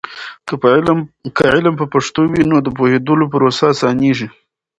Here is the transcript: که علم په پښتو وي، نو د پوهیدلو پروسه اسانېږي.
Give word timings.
که 1.35 1.43
علم 1.53 1.73
په 1.81 1.85
پښتو 1.93 2.21
وي، 2.31 2.43
نو 2.51 2.57
د 2.65 2.67
پوهیدلو 2.77 3.25
پروسه 3.33 3.63
اسانېږي. 3.73 4.27